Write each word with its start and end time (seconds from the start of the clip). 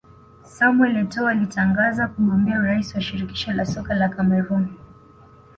Samuel 0.45 0.95
Etoo 0.97 1.27
alitangaza 1.27 2.07
kugombea 2.07 2.59
urais 2.59 2.95
wa 2.95 3.01
Shirikisho 3.01 3.53
la 3.53 3.65
Soka 3.65 3.93
la 3.93 4.09
Cameroon 4.09 4.67